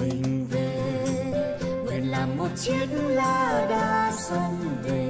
mình 0.00 0.46
về 0.50 0.74
nguyện 1.84 2.10
làm 2.10 2.36
một 2.36 2.48
chiếc 2.56 2.86
lá 2.92 3.66
đa 3.70 4.12
sông 4.16 4.56
về 4.82 5.08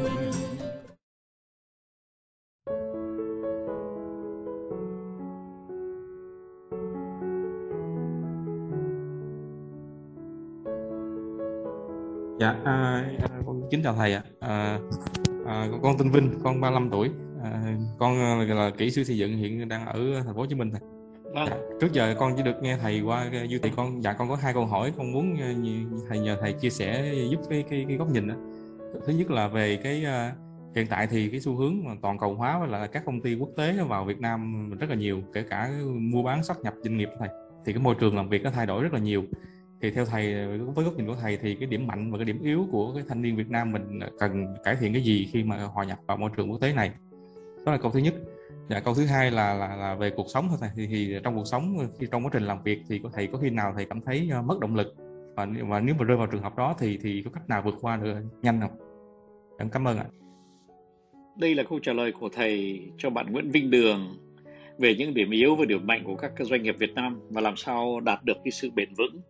Dạ, 12.41 12.57
à, 12.65 13.05
à, 13.19 13.29
con 13.47 13.63
kính 13.71 13.83
chào 13.83 13.95
thầy 13.95 14.15
ạ. 14.15 14.23
À, 14.41 14.79
à, 15.47 15.69
con, 15.71 15.83
con 15.83 15.99
tên 15.99 16.11
Vinh, 16.11 16.41
con 16.45 16.61
35 16.61 16.91
tuổi. 16.91 17.11
À, 17.43 17.77
con 17.99 18.19
là, 18.19 18.55
là 18.55 18.71
kỹ 18.79 18.91
sư 18.91 19.05
xây 19.05 19.17
dựng 19.17 19.37
hiện 19.37 19.69
đang 19.69 19.87
ở 19.87 20.23
thành 20.25 20.35
phố 20.35 20.41
Hồ 20.41 20.47
Chí 20.47 20.55
Minh 20.55 20.71
thầy. 20.71 20.98
Vâng, 21.33 21.49
trước 21.81 21.93
giờ 21.93 22.15
con 22.19 22.35
chỉ 22.37 22.43
được 22.43 22.63
nghe 22.63 22.77
thầy 22.77 23.01
qua 23.01 23.31
du 23.51 23.59
thì 23.63 23.71
con 23.77 24.03
dạ 24.03 24.13
con 24.13 24.29
có 24.29 24.37
hai 24.37 24.55
câu 24.55 24.67
hỏi 24.67 24.93
con 24.97 25.13
muốn 25.13 25.37
ờ, 25.41 25.47
thầy 26.09 26.19
nhờ 26.19 26.37
thầy 26.41 26.53
chia 26.53 26.71
sẻ 26.71 27.15
giúp 27.31 27.41
cái 27.51 27.65
cái, 27.71 27.85
cái 27.89 27.97
góc 27.97 28.11
nhìn 28.11 28.29
đó. 28.29 28.35
Thứ 29.07 29.13
nhất 29.13 29.31
là 29.31 29.49
về 29.49 29.77
cái 29.77 30.05
uh, 30.05 30.77
hiện 30.77 30.87
tại 30.87 31.07
thì 31.07 31.29
cái 31.29 31.41
xu 31.41 31.57
hướng 31.57 31.85
mà 31.85 31.95
toàn 32.03 32.19
cầu 32.19 32.35
hóa 32.35 32.59
và 32.59 32.67
là 32.67 32.87
các 32.87 33.03
công 33.07 33.21
ty 33.21 33.35
quốc 33.35 33.49
tế 33.57 33.77
vào 33.89 34.05
Việt 34.05 34.21
Nam 34.21 34.71
rất 34.79 34.91
là 34.91 34.97
nhiều 34.97 35.23
kể 35.33 35.43
cả 35.51 35.71
mua 35.85 36.23
bán 36.23 36.43
xuất 36.43 36.61
nhập 36.61 36.75
doanh 36.83 36.97
nghiệp 36.97 37.09
thầy. 37.19 37.29
Thì 37.65 37.73
cái 37.73 37.83
môi 37.83 37.95
trường 38.01 38.17
làm 38.17 38.29
việc 38.29 38.43
nó 38.43 38.51
thay 38.51 38.67
đổi 38.67 38.83
rất 38.83 38.93
là 38.93 38.99
nhiều. 38.99 39.25
Thì 39.81 39.91
theo 39.91 40.05
thầy 40.05 40.47
với 40.75 40.85
góc 40.85 40.97
nhìn 40.97 41.07
của 41.07 41.17
thầy 41.21 41.37
thì 41.37 41.55
cái 41.55 41.67
điểm 41.67 41.87
mạnh 41.87 42.13
và 42.13 42.19
cái 42.19 42.25
điểm 42.25 42.43
yếu 42.43 42.67
của 42.73 42.95
cái 42.95 43.05
thanh 43.09 43.23
niên 43.23 43.37
Việt 43.37 43.51
Nam 43.51 43.73
mình 43.73 44.01
cần 44.19 44.55
cải 44.65 44.77
thiện 44.77 44.93
cái 44.93 45.03
gì 45.03 45.29
khi 45.33 45.45
mà 45.45 45.65
hòa 45.65 45.85
nhập 45.85 45.99
vào 46.07 46.17
môi 46.17 46.31
trường 46.37 46.51
quốc 46.51 46.61
tế 46.61 46.73
này? 46.73 46.93
Đó 47.67 47.73
là 47.73 47.79
câu 47.79 47.91
thứ 47.91 47.99
nhất 47.99 48.15
dạ 48.69 48.81
câu 48.81 48.95
thứ 48.95 49.07
hai 49.07 49.31
là 49.31 49.55
là, 49.55 49.77
là 49.77 49.95
về 49.95 50.11
cuộc 50.11 50.27
sống 50.29 50.47
thôi 50.49 50.59
thầy. 50.61 50.71
Thì, 50.77 50.87
thì 50.87 51.17
trong 51.25 51.37
cuộc 51.37 51.47
sống 51.47 51.79
khi 51.99 52.07
trong 52.11 52.25
quá 52.25 52.31
trình 52.33 52.43
làm 52.43 52.63
việc 52.63 52.83
thì 52.89 53.01
có 53.03 53.11
thầy 53.13 53.27
có 53.27 53.39
khi 53.39 53.51
nào 53.51 53.73
thầy 53.77 53.85
cảm 53.85 54.01
thấy 54.01 54.31
uh, 54.39 54.45
mất 54.45 54.59
động 54.61 54.75
lực? 54.75 54.95
Và 55.37 55.47
và 55.69 55.81
nếu 55.81 55.95
mà 55.99 56.05
rơi 56.05 56.17
vào 56.17 56.27
trường 56.27 56.43
hợp 56.43 56.57
đó 56.57 56.77
thì 56.79 56.99
thì 57.03 57.23
có 57.25 57.31
cách 57.31 57.49
nào 57.49 57.63
vượt 57.63 57.75
qua 57.81 57.97
được 57.97 58.13
ờ, 58.13 58.23
nhanh 58.43 58.61
không? 58.61 58.79
Dạ, 59.51 59.57
em 59.59 59.71
cảm 59.71 59.89
ơn 59.89 59.99
ạ. 59.99 60.07
Đây 61.37 61.55
là 61.55 61.63
câu 61.63 61.79
trả 61.79 61.93
lời 61.93 62.13
của 62.13 62.29
thầy 62.33 62.83
cho 62.99 63.11
bạn 63.11 63.33
Nguyễn 63.33 63.51
Vinh 63.51 63.71
Đường 63.71 64.17
về 64.79 64.95
những 64.95 65.15
điểm 65.15 65.31
yếu 65.31 65.57
và 65.57 65.65
điểm 65.65 65.87
mạnh 65.87 66.03
của 66.05 66.17
các 66.17 66.33
doanh 66.39 66.63
nghiệp 66.63 66.77
Việt 66.79 66.95
Nam 66.95 67.21
và 67.31 67.41
làm 67.41 67.57
sao 67.57 68.01
đạt 68.01 68.25
được 68.25 68.37
cái 68.45 68.51
sự 68.51 68.71
bền 68.75 68.89
vững, 68.99 69.21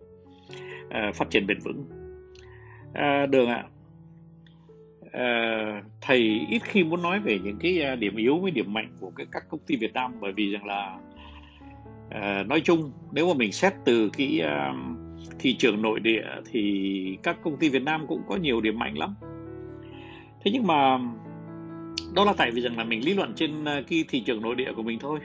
uh, 0.87 1.15
phát 1.15 1.31
triển 1.31 1.47
bền 1.47 1.59
vững. 1.65 1.85
uh, 2.91 3.31
Đường 3.31 3.49
ạ, 3.49 3.55
à, 3.55 3.69
Ờ, 5.13 5.25
thầy 6.01 6.47
ít 6.51 6.63
khi 6.65 6.85
muốn 6.85 7.03
nói 7.03 7.21
về 7.21 7.39
những 7.45 7.59
cái 7.61 7.83
à, 7.83 7.95
điểm 7.95 8.17
yếu 8.17 8.39
với 8.39 8.51
điểm 8.51 8.73
mạnh 8.73 8.93
của 9.01 9.11
cái, 9.17 9.27
các 9.33 9.43
công 9.49 9.61
ty 9.67 9.77
Việt 9.77 9.95
Nam 9.95 10.13
bởi 10.21 10.33
vì 10.33 10.51
rằng 10.51 10.67
là 10.67 10.99
uh, 12.09 12.47
nói 12.47 12.61
chung 12.61 12.93
nếu 13.13 13.29
mà 13.29 13.35
mình 13.35 13.53
xét 13.53 13.73
từ 13.85 14.11
cái 14.19 14.43
uh, 14.45 14.77
thị 15.39 15.57
trường 15.59 15.83
nội 15.83 16.01
địa 16.01 16.25
thì 16.51 17.19
các 17.23 17.37
công 17.43 17.57
ty 17.57 17.69
Việt 17.69 17.83
Nam 17.83 18.07
cũng 18.09 18.23
có 18.29 18.37
nhiều 18.37 18.61
điểm 18.61 18.79
mạnh 18.79 18.99
lắm. 18.99 19.15
Thế 20.45 20.51
nhưng 20.51 20.67
mà 20.67 20.99
đó 22.15 22.25
là 22.25 22.33
tại 22.37 22.51
vì 22.51 22.61
rằng 22.61 22.77
là 22.77 22.85
mình 22.85 23.05
lý 23.05 23.15
luận 23.15 23.33
trên 23.37 23.65
à, 23.65 23.83
cái 23.89 24.05
thị 24.09 24.21
trường 24.21 24.43
nội 24.43 24.55
địa 24.55 24.73
của 24.77 24.83
mình 24.83 24.99
thôi 24.99 25.19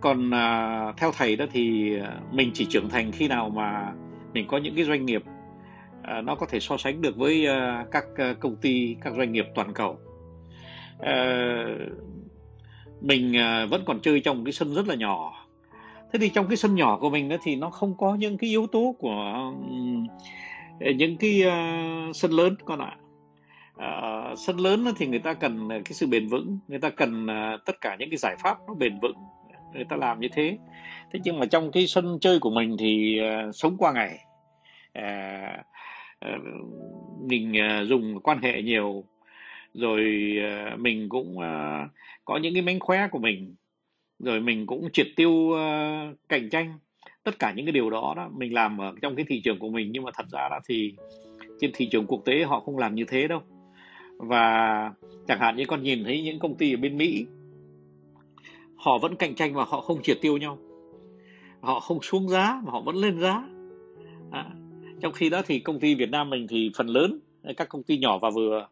còn 0.00 0.28
uh, 0.28 0.96
theo 0.96 1.12
thầy 1.16 1.36
đó 1.36 1.44
thì 1.52 1.96
mình 2.32 2.50
chỉ 2.54 2.66
trưởng 2.70 2.88
thành 2.88 3.12
khi 3.12 3.28
nào 3.28 3.50
mà 3.50 3.92
mình 4.34 4.46
có 4.48 4.58
những 4.58 4.74
cái 4.74 4.84
doanh 4.84 5.06
nghiệp 5.06 5.22
à, 6.02 6.20
nó 6.20 6.34
có 6.34 6.46
thể 6.46 6.60
so 6.60 6.76
sánh 6.76 7.02
được 7.02 7.16
với 7.16 7.46
à, 7.46 7.84
các 7.90 8.04
à, 8.16 8.34
công 8.40 8.56
ty 8.56 8.96
các 9.00 9.12
doanh 9.16 9.32
nghiệp 9.32 9.46
toàn 9.54 9.72
cầu. 9.74 9.98
À, 10.98 11.66
mình 13.00 13.36
à, 13.36 13.66
vẫn 13.70 13.82
còn 13.86 14.00
chơi 14.00 14.20
trong 14.20 14.44
cái 14.44 14.52
sân 14.52 14.74
rất 14.74 14.88
là 14.88 14.94
nhỏ. 14.94 15.46
Thế 16.12 16.18
thì 16.18 16.28
trong 16.28 16.46
cái 16.48 16.56
sân 16.56 16.74
nhỏ 16.74 16.98
của 17.00 17.10
mình 17.10 17.28
đó 17.28 17.36
thì 17.42 17.56
nó 17.56 17.70
không 17.70 17.96
có 17.98 18.14
những 18.14 18.38
cái 18.38 18.50
yếu 18.50 18.66
tố 18.66 18.94
của 18.98 19.52
ừ, 20.80 20.90
những 20.92 21.16
cái 21.16 21.42
à, 21.42 22.10
sân 22.14 22.30
lớn 22.30 22.56
con 22.64 22.78
ạ. 22.78 22.96
À, 23.76 24.24
sân 24.36 24.56
lớn 24.60 24.84
thì 24.96 25.06
người 25.06 25.18
ta 25.18 25.34
cần 25.34 25.68
cái 25.68 25.92
sự 25.92 26.06
bền 26.06 26.28
vững. 26.28 26.58
Người 26.68 26.78
ta 26.78 26.90
cần 26.90 27.26
à, 27.26 27.56
tất 27.66 27.80
cả 27.80 27.96
những 27.98 28.10
cái 28.10 28.16
giải 28.16 28.36
pháp 28.42 28.58
nó 28.68 28.74
bền 28.74 29.00
vững 29.00 29.16
người 29.74 29.84
ta 29.84 29.96
làm 29.96 30.20
như 30.20 30.28
thế. 30.32 30.58
Thế 31.12 31.20
nhưng 31.24 31.38
mà 31.38 31.46
trong 31.46 31.72
cái 31.72 31.86
sân 31.86 32.18
chơi 32.20 32.38
của 32.38 32.50
mình 32.50 32.76
thì 32.78 33.20
sống 33.52 33.76
qua 33.78 33.92
ngày. 33.92 34.18
Ờ, 36.24 36.38
mình 37.20 37.52
ờ, 37.68 37.84
dùng 37.84 38.20
quan 38.20 38.38
hệ 38.42 38.62
nhiều 38.62 39.04
rồi 39.74 40.32
ờ, 40.42 40.76
mình 40.76 41.08
cũng 41.08 41.36
có 42.24 42.36
những 42.36 42.54
cái 42.54 42.62
mánh 42.62 42.80
khóe 42.80 43.08
của 43.10 43.18
mình 43.18 43.54
rồi 44.18 44.40
mình 44.40 44.66
cũng 44.66 44.88
triệt 44.92 45.06
tiêu 45.16 45.50
cạnh 46.28 46.50
tranh. 46.50 46.78
Tất 47.22 47.38
cả 47.38 47.52
những 47.56 47.66
cái 47.66 47.72
điều 47.72 47.90
đó 47.90 48.14
đó 48.16 48.30
mình 48.36 48.54
làm 48.54 48.78
ở 48.78 48.92
trong 49.02 49.16
cái 49.16 49.24
thị 49.28 49.40
trường 49.44 49.58
của 49.58 49.70
mình 49.70 49.92
nhưng 49.92 50.04
mà 50.04 50.10
thật 50.14 50.26
ra 50.32 50.48
là 50.50 50.60
thì 50.68 50.94
trên 51.60 51.70
thị 51.74 51.88
trường 51.90 52.06
quốc 52.06 52.22
tế 52.24 52.44
họ 52.44 52.60
không 52.60 52.78
làm 52.78 52.94
như 52.94 53.04
thế 53.08 53.28
đâu. 53.28 53.42
Và 54.16 54.92
chẳng 55.28 55.40
hạn 55.40 55.56
như 55.56 55.64
con 55.66 55.82
nhìn 55.82 56.04
thấy 56.04 56.22
những 56.22 56.38
công 56.38 56.54
ty 56.54 56.74
ở 56.74 56.76
bên 56.76 56.98
Mỹ 56.98 57.26
họ 58.76 58.98
vẫn 58.98 59.16
cạnh 59.16 59.34
tranh 59.34 59.54
và 59.54 59.64
họ 59.64 59.80
không 59.80 60.02
triệt 60.02 60.18
tiêu 60.20 60.36
nhau. 60.36 60.58
Họ 61.60 61.80
không 61.80 62.02
xuống 62.02 62.28
giá 62.28 62.60
mà 62.64 62.72
họ 62.72 62.80
vẫn 62.80 62.96
lên 62.96 63.20
giá. 63.20 63.44
À, 64.30 64.50
trong 65.02 65.12
khi 65.12 65.30
đó 65.30 65.42
thì 65.46 65.58
công 65.58 65.80
ty 65.80 65.94
Việt 65.94 66.10
Nam 66.10 66.30
mình 66.30 66.46
thì 66.48 66.70
phần 66.76 66.86
lớn 66.86 67.18
các 67.56 67.68
công 67.68 67.82
ty 67.82 67.98
nhỏ 67.98 68.18
và 68.18 68.30
vừa 68.30 68.66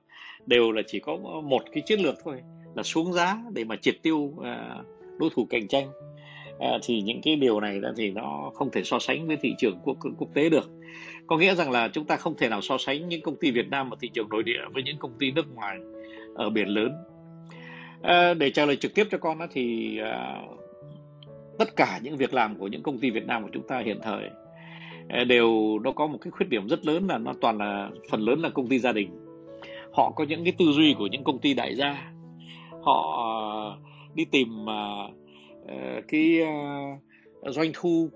đều 0.46 0.72
là 0.72 0.82
chỉ 0.86 1.00
có 1.00 1.16
một 1.44 1.62
cái 1.72 1.82
chiến 1.86 2.00
lược 2.00 2.14
thôi 2.24 2.40
là 2.74 2.82
xuống 2.82 3.12
giá 3.12 3.38
để 3.52 3.64
mà 3.64 3.76
triệt 3.76 3.96
tiêu 4.02 4.34
à, 4.42 4.76
đối 5.18 5.30
thủ 5.34 5.46
cạnh 5.50 5.68
tranh. 5.68 5.88
À, 6.60 6.78
thì 6.82 7.00
những 7.00 7.20
cái 7.22 7.36
điều 7.36 7.60
này 7.60 7.80
thì 7.96 8.10
nó 8.10 8.50
không 8.54 8.70
thể 8.70 8.82
so 8.84 8.98
sánh 8.98 9.26
với 9.26 9.36
thị 9.36 9.54
trường 9.58 9.78
quốc 9.84 9.96
quốc 10.18 10.28
tế 10.34 10.48
được. 10.48 10.70
Có 11.26 11.38
nghĩa 11.38 11.54
rằng 11.54 11.70
là 11.70 11.88
chúng 11.88 12.04
ta 12.04 12.16
không 12.16 12.36
thể 12.36 12.48
nào 12.48 12.60
so 12.60 12.78
sánh 12.78 13.08
những 13.08 13.22
công 13.22 13.36
ty 13.36 13.50
Việt 13.50 13.68
Nam 13.70 13.90
ở 13.90 13.96
thị 14.00 14.10
trường 14.14 14.28
nội 14.28 14.42
địa 14.42 14.60
với 14.72 14.82
những 14.82 14.96
công 14.98 15.12
ty 15.18 15.30
nước 15.30 15.54
ngoài 15.54 15.78
ở 16.34 16.50
biển 16.50 16.68
lớn. 16.68 16.92
À, 18.02 18.34
để 18.34 18.50
trả 18.50 18.66
lời 18.66 18.76
trực 18.76 18.94
tiếp 18.94 19.06
cho 19.10 19.18
con 19.18 19.38
đó 19.38 19.46
thì 19.52 19.98
à, 19.98 20.42
tất 21.58 21.76
cả 21.76 22.00
những 22.02 22.16
việc 22.16 22.34
làm 22.34 22.58
của 22.58 22.68
những 22.68 22.82
công 22.82 22.98
ty 22.98 23.10
Việt 23.10 23.26
Nam 23.26 23.42
của 23.42 23.50
chúng 23.52 23.66
ta 23.68 23.78
hiện 23.78 23.98
thời 24.02 24.30
Ờ, 25.12 25.24
đều 25.24 25.78
nó 25.82 25.92
có 25.92 26.06
một 26.06 26.18
cái 26.20 26.30
khuyết 26.30 26.48
điểm 26.48 26.68
rất 26.68 26.86
lớn 26.86 27.06
là 27.06 27.18
nó 27.18 27.32
toàn 27.40 27.58
là 27.58 27.90
phần 28.10 28.20
lớn 28.20 28.40
là 28.40 28.48
công 28.48 28.68
ty 28.68 28.78
gia 28.78 28.92
đình. 28.92 29.10
Họ 29.92 30.10
có 30.10 30.24
những 30.24 30.44
cái 30.44 30.52
tư 30.58 30.64
duy 30.72 30.94
của 30.98 31.06
những 31.06 31.24
công 31.24 31.38
ty 31.38 31.54
đại 31.54 31.74
gia. 31.74 32.12
Họ 32.82 33.16
ờ, 33.16 33.76
đi 34.14 34.24
tìm 34.24 34.70
à, 34.70 35.08
cái 36.08 36.40
doanh 37.46 37.70
thu 37.74 38.08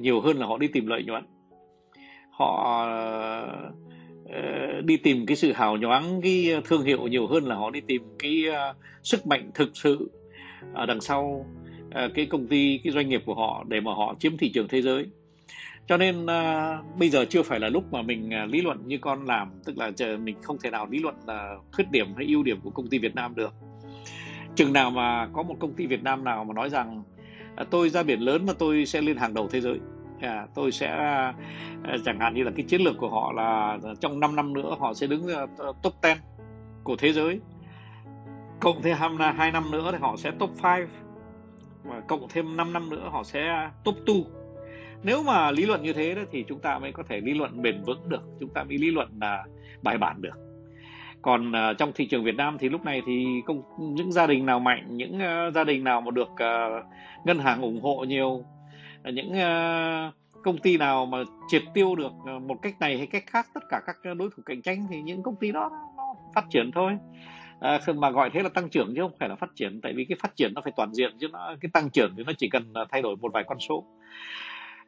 nhiều 0.00 0.20
hơn 0.20 0.36
là 0.36 0.46
họ 0.46 0.58
đi 0.58 0.68
tìm 0.68 0.86
lợi 0.86 1.02
nhuận. 1.06 1.24
Họ 2.30 2.86
đi 4.84 4.96
tìm 4.96 5.26
cái 5.26 5.36
sự 5.36 5.52
hào 5.52 5.76
nhoáng 5.76 6.20
cái 6.22 6.60
thương 6.64 6.82
hiệu 6.82 7.06
nhiều 7.06 7.26
hơn 7.26 7.44
là 7.44 7.54
họ 7.54 7.70
đi 7.70 7.80
tìm 7.80 8.02
cái 8.18 8.44
sức 9.02 9.26
mạnh 9.26 9.50
thực 9.54 9.70
sự 9.74 10.10
ở 10.74 10.86
đằng 10.86 11.00
sau 11.00 11.46
cái 12.14 12.26
công 12.26 12.46
ty 12.46 12.80
cái 12.84 12.92
doanh 12.92 13.08
nghiệp 13.08 13.22
của 13.26 13.34
họ 13.34 13.64
để 13.68 13.80
mà 13.80 13.94
họ 13.94 14.14
chiếm 14.18 14.36
thị 14.36 14.50
trường 14.54 14.68
thế 14.68 14.82
giới 14.82 15.06
cho 15.86 15.96
nên 15.96 16.26
ờ, 16.26 16.78
bây 16.98 17.08
giờ 17.08 17.24
chưa 17.24 17.42
phải 17.42 17.60
là 17.60 17.68
lúc 17.68 17.92
mà 17.92 18.02
mình 18.02 18.30
ờ, 18.30 18.46
lý 18.46 18.60
luận 18.62 18.88
như 18.88 18.98
con 18.98 19.24
làm 19.24 19.50
tức 19.64 19.78
là 19.78 19.90
chờ 19.90 20.16
mình 20.16 20.42
không 20.42 20.58
thể 20.58 20.70
nào 20.70 20.86
lý 20.90 20.98
luận 20.98 21.14
là 21.26 21.56
khuyết 21.72 21.90
điểm 21.90 22.14
hay 22.16 22.26
ưu 22.26 22.42
điểm 22.42 22.60
của 22.60 22.70
công 22.70 22.88
ty 22.88 22.98
Việt 22.98 23.14
Nam 23.14 23.34
được. 23.34 23.54
Chừng 24.54 24.72
nào 24.72 24.90
mà 24.90 25.28
có 25.32 25.42
một 25.42 25.56
công 25.60 25.74
ty 25.74 25.86
Việt 25.86 26.02
Nam 26.02 26.24
nào 26.24 26.44
mà 26.44 26.54
nói 26.54 26.70
rằng 26.70 27.02
"À, 27.56 27.64
tôi 27.70 27.88
ra 27.88 28.02
biển 28.02 28.20
lớn 28.20 28.46
mà 28.46 28.52
tôi 28.58 28.86
sẽ 28.86 29.00
lên 29.00 29.16
hàng 29.16 29.34
đầu 29.34 29.48
thế 29.48 29.60
giới 29.60 29.78
à, 30.20 30.46
tôi 30.54 30.72
sẽ 30.72 30.86
à, 30.86 31.34
à 31.82 31.96
chẳng 32.04 32.20
hạn 32.20 32.34
như 32.34 32.42
là 32.42 32.50
cái 32.56 32.64
chiến 32.68 32.80
lược 32.80 32.98
của 32.98 33.08
họ 33.08 33.32
là 33.32 33.78
trong 34.00 34.20
5 34.20 34.36
năm 34.36 34.52
nữa 34.52 34.76
họ 34.78 34.94
sẽ 34.94 35.06
đứng 35.06 35.28
top 35.82 35.94
10 36.02 36.14
của 36.84 36.96
thế 36.96 37.12
giới. 37.12 37.40
Cộng 38.60 38.82
thêm 38.82 38.96
hai, 38.96 39.32
hai 39.32 39.52
năm 39.52 39.70
nữa 39.70 39.88
thì 39.92 39.98
họ 40.00 40.16
sẽ 40.16 40.30
top 40.38 40.50
5 40.62 40.86
và 41.84 42.00
cộng 42.00 42.28
thêm 42.28 42.56
5 42.56 42.72
năm 42.72 42.90
nữa 42.90 43.08
họ 43.12 43.24
sẽ 43.24 43.70
top 43.84 43.96
2 44.06 44.24
nếu 45.04 45.22
mà 45.22 45.50
lý 45.50 45.66
luận 45.66 45.82
như 45.82 45.92
thế 45.92 46.14
đó 46.14 46.22
thì 46.32 46.44
chúng 46.48 46.60
ta 46.60 46.78
mới 46.78 46.92
có 46.92 47.02
thể 47.08 47.20
lý 47.20 47.34
luận 47.34 47.62
bền 47.62 47.82
vững 47.82 48.08
được. 48.08 48.22
Chúng 48.40 48.50
ta 48.54 48.64
mới 48.64 48.78
lý 48.78 48.90
luận 48.90 49.08
là 49.20 49.44
bài 49.82 49.98
bản 49.98 50.22
được. 50.22 50.38
Còn 51.22 51.50
uh, 51.50 51.78
trong 51.78 51.92
thị 51.94 52.06
trường 52.06 52.24
Việt 52.24 52.36
Nam 52.36 52.56
thì 52.60 52.68
lúc 52.68 52.84
này 52.84 53.02
thì 53.06 53.26
công, 53.46 53.62
những 53.78 54.12
gia 54.12 54.26
đình 54.26 54.46
nào 54.46 54.60
mạnh 54.60 54.96
những 54.96 55.16
uh, 55.16 55.54
gia 55.54 55.64
đình 55.64 55.84
nào 55.84 56.00
mà 56.00 56.10
được 56.10 56.28
uh, 56.32 56.84
ngân 57.24 57.38
hàng 57.38 57.62
ủng 57.62 57.80
hộ 57.82 58.04
nhiều 58.08 58.44
những 59.04 59.30
uh, 59.30 60.14
công 60.44 60.58
ty 60.58 60.76
nào 60.76 61.06
mà 61.06 61.18
triệt 61.48 61.62
tiêu 61.74 61.94
được 61.94 62.12
một 62.42 62.56
cách 62.62 62.74
này 62.80 62.98
hay 62.98 63.06
cách 63.06 63.24
khác 63.26 63.46
tất 63.54 63.62
cả 63.70 63.80
các 63.86 63.96
đối 64.16 64.28
thủ 64.36 64.42
cạnh 64.46 64.62
tranh 64.62 64.86
thì 64.90 65.02
những 65.02 65.22
công 65.22 65.36
ty 65.36 65.52
đó 65.52 65.70
nó 65.96 66.14
phát 66.34 66.44
triển 66.50 66.70
thôi. 66.74 66.96
À, 67.60 67.80
mà 67.96 68.10
gọi 68.10 68.30
thế 68.30 68.42
là 68.42 68.48
tăng 68.48 68.68
trưởng 68.68 68.94
chứ 68.94 69.00
không 69.02 69.16
phải 69.20 69.28
là 69.28 69.36
phát 69.36 69.50
triển. 69.54 69.80
Tại 69.80 69.92
vì 69.96 70.04
cái 70.04 70.18
phát 70.22 70.36
triển 70.36 70.52
nó 70.54 70.60
phải 70.60 70.72
toàn 70.76 70.94
diện 70.94 71.10
chứ 71.20 71.28
nó 71.32 71.54
cái 71.60 71.70
tăng 71.72 71.90
trưởng 71.90 72.14
thì 72.16 72.24
nó 72.24 72.32
chỉ 72.38 72.48
cần 72.48 72.72
thay 72.90 73.02
đổi 73.02 73.16
một 73.16 73.32
vài 73.32 73.44
con 73.46 73.58
số 73.58 73.84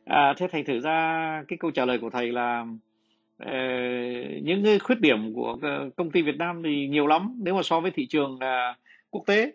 à, 0.06 0.34
thế 0.36 0.48
thành 0.52 0.64
thử 0.64 0.80
ra 0.80 1.42
cái 1.48 1.56
câu 1.58 1.70
trả 1.70 1.84
lời 1.84 1.98
của 1.98 2.10
thầy 2.10 2.32
là 2.32 2.66
uh, 3.42 4.42
những 4.42 4.64
cái 4.64 4.78
khuyết 4.78 5.00
điểm 5.00 5.34
của 5.34 5.56
ờ, 5.62 5.90
công 5.96 6.10
ty 6.10 6.22
Việt 6.22 6.36
Nam 6.36 6.62
thì 6.64 6.88
nhiều 6.88 7.06
lắm 7.06 7.36
nếu 7.42 7.54
mà 7.54 7.62
so 7.62 7.80
với 7.80 7.90
thị 7.90 8.06
trường 8.06 8.34
uh, 8.34 8.76
quốc 9.10 9.22
tế. 9.26 9.52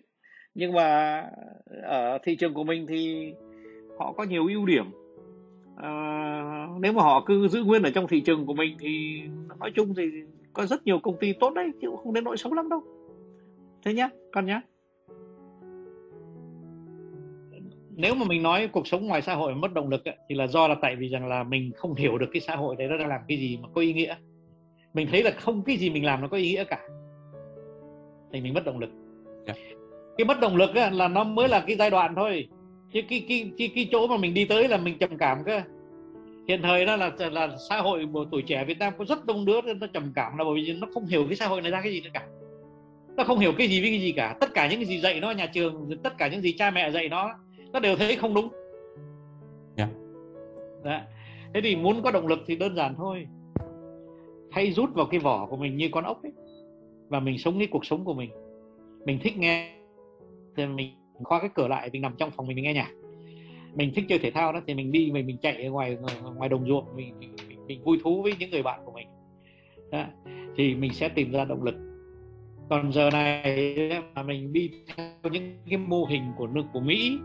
Nhưng 0.55 0.73
mà 0.73 1.23
ở 1.83 2.17
thị 2.23 2.35
trường 2.35 2.53
của 2.53 2.63
mình 2.63 2.85
thì 2.87 3.33
họ 3.99 4.13
có 4.13 4.23
nhiều 4.23 4.47
ưu 4.47 4.65
điểm. 4.65 4.85
Uh, 5.73 6.81
nếu 6.81 6.93
mà 6.93 7.03
họ 7.03 7.23
cứ 7.25 7.47
giữ 7.47 7.63
nguyên 7.63 7.83
ở 7.83 7.89
trong 7.89 8.07
thị 8.07 8.21
trường 8.21 8.45
của 8.45 8.53
mình 8.53 8.77
thì 8.79 9.21
nói 9.59 9.71
chung 9.75 9.95
thì 9.95 10.03
có 10.53 10.65
rất 10.65 10.85
nhiều 10.85 10.99
công 10.99 11.17
ty 11.17 11.33
tốt 11.33 11.53
đấy 11.53 11.71
chứ 11.81 11.87
không 12.03 12.13
đến 12.13 12.23
nỗi 12.23 12.37
xấu 12.37 12.53
lắm 12.53 12.69
đâu. 12.69 12.83
Thế 13.85 13.93
nhá 13.93 14.09
con 14.31 14.45
nhá. 14.45 14.61
Nếu 17.95 18.15
mà 18.15 18.25
mình 18.25 18.43
nói 18.43 18.67
cuộc 18.67 18.87
sống 18.87 19.07
ngoài 19.07 19.21
xã 19.21 19.33
hội 19.33 19.55
mất 19.55 19.73
động 19.73 19.89
lực 19.89 20.05
ấy, 20.05 20.15
thì 20.29 20.35
là 20.35 20.47
do 20.47 20.67
là 20.67 20.75
tại 20.81 20.95
vì 20.95 21.07
rằng 21.07 21.27
là 21.27 21.43
mình 21.43 21.71
không 21.75 21.95
hiểu 21.95 22.17
được 22.17 22.29
cái 22.33 22.41
xã 22.41 22.55
hội 22.55 22.75
đấy 22.75 22.87
nó 22.87 22.97
đang 22.97 23.07
làm 23.07 23.21
cái 23.27 23.37
gì 23.37 23.57
mà 23.61 23.67
có 23.75 23.81
ý 23.81 23.93
nghĩa. 23.93 24.15
Mình 24.93 25.07
thấy 25.11 25.23
là 25.23 25.31
không 25.31 25.63
cái 25.63 25.77
gì 25.77 25.89
mình 25.89 26.05
làm 26.05 26.21
nó 26.21 26.27
có 26.27 26.37
ý 26.37 26.51
nghĩa 26.51 26.63
cả. 26.63 26.79
Thì 28.33 28.41
mình 28.41 28.53
mất 28.53 28.65
động 28.65 28.79
lực. 28.79 28.89
Yeah. 29.45 29.59
cái 30.17 30.25
mất 30.25 30.39
động 30.39 30.55
lực 30.55 30.75
ấy, 30.75 30.91
là 30.91 31.07
nó 31.07 31.23
mới 31.23 31.49
là 31.49 31.63
cái 31.67 31.75
giai 31.75 31.89
đoạn 31.89 32.15
thôi. 32.15 32.47
Chứ 32.93 33.01
cái 33.09 33.25
cái 33.29 33.51
cái 33.57 33.71
cái 33.75 33.87
chỗ 33.91 34.07
mà 34.07 34.17
mình 34.17 34.33
đi 34.33 34.45
tới 34.45 34.67
là 34.67 34.77
mình 34.77 34.97
trầm 34.97 35.17
cảm 35.17 35.43
cơ. 35.45 35.61
Hiện 36.47 36.61
thời 36.61 36.85
đó 36.85 36.95
là 36.95 37.11
là 37.31 37.49
xã 37.69 37.77
hội 37.81 38.07
của 38.13 38.25
tuổi 38.31 38.41
trẻ 38.41 38.65
Việt 38.65 38.79
Nam 38.79 38.93
có 38.97 39.05
rất 39.05 39.25
đông 39.25 39.45
đứa 39.45 39.61
nó 39.61 39.87
trầm 39.93 40.11
cảm 40.15 40.37
là 40.37 40.43
bởi 40.43 40.53
vì 40.55 40.73
nó 40.73 40.87
không 40.93 41.05
hiểu 41.05 41.25
cái 41.27 41.35
xã 41.35 41.47
hội 41.47 41.61
này 41.61 41.71
ra 41.71 41.81
cái 41.81 41.91
gì 41.91 42.01
nữa 42.01 42.09
cả. 42.13 42.27
Nó 43.17 43.23
không 43.23 43.39
hiểu 43.39 43.53
cái 43.57 43.67
gì 43.67 43.81
với 43.81 43.89
cái 43.89 43.99
gì 43.99 44.11
cả. 44.11 44.35
Tất 44.39 44.53
cả 44.53 44.67
những 44.67 44.79
cái 44.79 44.85
gì 44.85 44.99
dạy 44.99 45.19
nó 45.19 45.31
nhà 45.31 45.45
trường 45.45 45.89
tất 46.03 46.17
cả 46.17 46.27
những 46.27 46.41
gì 46.41 46.51
cha 46.57 46.71
mẹ 46.71 46.91
dạy 46.91 47.09
nó 47.09 47.35
nó 47.73 47.79
đều 47.79 47.95
thấy 47.95 48.15
không 48.15 48.33
đúng 48.33 48.49
yeah. 49.77 49.89
Dạ. 50.83 51.07
thế 51.53 51.61
thì 51.61 51.75
muốn 51.75 52.01
có 52.03 52.11
động 52.11 52.27
lực 52.27 52.39
thì 52.47 52.55
đơn 52.55 52.75
giản 52.75 52.95
thôi 52.95 53.27
hãy 54.51 54.71
rút 54.71 54.93
vào 54.93 55.05
cái 55.05 55.19
vỏ 55.19 55.45
của 55.45 55.57
mình 55.57 55.77
như 55.77 55.89
con 55.91 56.03
ốc 56.03 56.23
ấy 56.23 56.31
và 57.07 57.19
mình 57.19 57.37
sống 57.37 57.57
cái 57.57 57.67
cuộc 57.71 57.85
sống 57.85 58.05
của 58.05 58.13
mình 58.13 58.31
mình 59.05 59.19
thích 59.23 59.37
nghe 59.37 59.75
thì 60.55 60.65
mình 60.65 60.95
khóa 61.23 61.39
cái 61.39 61.49
cửa 61.55 61.67
lại 61.67 61.89
mình 61.93 62.01
nằm 62.01 62.15
trong 62.17 62.31
phòng 62.31 62.47
mình 62.47 62.55
mình 62.55 62.63
nghe 62.63 62.73
nhạc 62.73 62.91
mình 63.73 63.91
thích 63.95 64.05
chơi 64.09 64.19
thể 64.19 64.31
thao 64.31 64.53
đó 64.53 64.61
thì 64.67 64.73
mình 64.73 64.91
đi 64.91 65.11
mình 65.11 65.27
mình 65.27 65.37
chạy 65.41 65.63
ở 65.63 65.71
ngoài 65.71 65.97
ngoài 66.35 66.49
đồng 66.49 66.67
ruộng 66.67 66.85
mình 66.95 67.19
mình, 67.19 67.35
mình, 67.47 67.67
mình 67.67 67.83
vui 67.83 67.99
thú 68.03 68.21
với 68.23 68.33
những 68.39 68.49
người 68.49 68.63
bạn 68.63 68.79
của 68.85 68.91
mình 68.91 69.07
đó. 69.91 70.05
thì 70.57 70.75
mình 70.75 70.93
sẽ 70.93 71.09
tìm 71.09 71.31
ra 71.31 71.45
động 71.45 71.63
lực 71.63 71.75
còn 72.69 72.91
giờ 72.91 73.09
này 73.09 73.75
mà 74.15 74.23
mình 74.23 74.53
đi 74.53 74.71
theo 74.95 75.31
những 75.31 75.57
cái 75.69 75.77
mô 75.77 76.05
hình 76.05 76.23
của 76.37 76.47
nước 76.47 76.63
của 76.73 76.79
Mỹ 76.79 77.17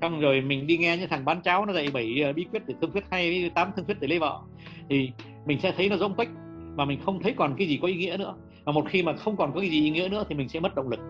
xong 0.00 0.20
rồi 0.20 0.40
mình 0.40 0.66
đi 0.66 0.76
nghe 0.76 0.96
những 0.96 1.08
thằng 1.08 1.24
bán 1.24 1.42
cháo 1.42 1.66
nó 1.66 1.72
dạy 1.72 1.88
bảy 1.92 2.22
ờ, 2.24 2.32
bí 2.32 2.46
quyết 2.52 2.66
để 2.66 2.74
thương 2.80 2.92
thuyết 2.92 3.04
hay 3.10 3.50
tám 3.54 3.70
thương 3.76 3.84
thuyết 3.84 4.00
để 4.00 4.08
lấy 4.08 4.18
vợ. 4.18 4.40
Thì 4.88 5.10
mình 5.46 5.58
sẽ 5.62 5.72
thấy 5.76 5.88
nó 5.88 5.96
rỗng 5.96 6.16
bách 6.16 6.28
mà 6.76 6.84
mình 6.84 7.00
không 7.04 7.22
thấy 7.22 7.34
còn 7.36 7.54
cái 7.58 7.66
gì 7.68 7.78
có 7.82 7.88
ý 7.88 7.94
nghĩa 7.94 8.16
nữa. 8.16 8.34
Và 8.64 8.72
một 8.72 8.84
khi 8.88 9.02
mà 9.02 9.16
không 9.16 9.36
còn 9.36 9.52
có 9.54 9.60
cái 9.60 9.70
gì 9.70 9.82
ý 9.82 9.90
nghĩa 9.90 10.08
nữa 10.08 10.24
thì 10.28 10.34
mình 10.34 10.48
sẽ 10.48 10.60
mất 10.60 10.74
động 10.74 10.88
lực. 10.88 11.00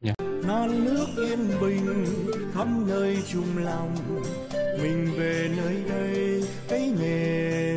Dạ. 0.00 0.14
Non 0.48 0.84
nước 0.84 1.06
yên 1.16 1.38
bình 1.60 2.04
khắp 2.54 2.66
nơi 2.88 3.16
chung 3.32 3.64
lòng. 3.64 3.94
Mình 4.82 5.08
về 5.18 5.50
nơi 5.56 5.74
đây 5.88 6.42
cái 6.68 6.92
miền 7.00 7.75